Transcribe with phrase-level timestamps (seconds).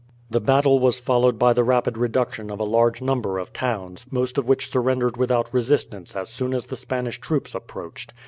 [0.31, 4.39] The battle was followed by the rapid reduction of a large number of towns, most
[4.39, 8.11] of which surrendered without resistance as soon as the Spanish troops approached.